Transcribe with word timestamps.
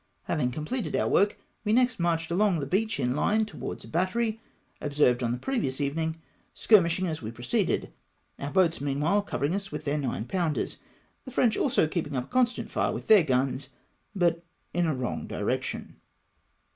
Having 0.23 0.49
completed 0.49 0.95
our 0.95 1.07
work, 1.07 1.37
we 1.63 1.71
next 1.73 1.99
marched 1.99 2.31
along 2.31 2.59
the 2.59 2.65
beach 2.65 2.99
in 2.99 3.09
hue 3.15 3.45
towards 3.45 3.85
a 3.85 3.87
battery, 3.87 4.41
observed 4.81 5.21
on 5.21 5.31
the 5.31 5.37
previous 5.37 5.79
evening, 5.79 6.19
skii 6.55 6.81
mishing 6.81 7.05
as 7.05 7.21
we 7.21 7.29
proceeded, 7.29 7.93
our 8.39 8.49
boats 8.49 8.79
meanwliile 8.81 9.21
covering 9.27 9.53
us 9.53 9.71
with 9.71 9.85
their 9.85 9.99
9 9.99 10.25
pounders; 10.25 10.77
the 11.23 11.29
French 11.29 11.55
also 11.55 11.87
keeping 11.87 12.15
up 12.17 12.23
a 12.23 12.27
constant 12.29 12.71
fire 12.71 12.91
with 12.91 13.07
theii 13.07 13.27
guns, 13.27 13.69
but 14.15 14.43
in 14.73 14.87
a 14.87 14.95
wrong 14.95 15.27
dkection. 15.27 15.91